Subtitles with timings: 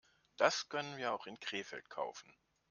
[0.37, 2.33] Das können wir auch in Krefeld kaufen